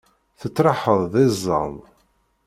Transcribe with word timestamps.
Tettraḥeḍ 0.39 1.01
d 1.11 1.13
iẓẓan. 1.25 1.75